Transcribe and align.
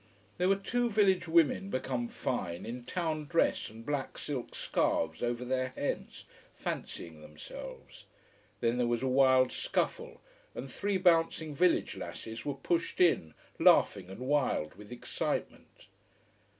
There 0.39 0.49
were 0.49 0.55
two 0.55 0.89
village 0.89 1.27
women 1.27 1.69
become 1.69 2.07
fine, 2.07 2.65
in 2.65 2.85
town 2.85 3.25
dress 3.27 3.69
and 3.69 3.85
black 3.85 4.17
silk 4.17 4.55
scarves 4.55 5.21
over 5.21 5.45
their 5.45 5.67
heads, 5.75 6.25
fancying 6.55 7.21
themselves. 7.21 8.05
Then 8.61 8.79
there 8.79 8.87
was 8.87 9.03
a 9.03 9.07
wild 9.07 9.51
scuffle, 9.51 10.19
and 10.55 10.71
three 10.71 10.97
bouncing 10.97 11.53
village 11.53 11.95
lasses 11.95 12.43
were 12.43 12.55
pushed 12.55 12.99
in, 12.99 13.35
laughing 13.59 14.09
and 14.09 14.21
wild 14.21 14.73
with 14.73 14.91
excitement. 14.91 15.85